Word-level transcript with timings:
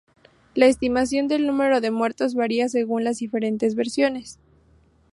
La 0.55 0.65
estimación 0.65 1.27
del 1.27 1.45
número 1.45 1.79
de 1.79 1.91
muertos 1.91 2.33
varía 2.33 2.67
según 2.69 3.03
las 3.03 3.19
diferentes 3.19 3.75
versiones. 3.75 4.39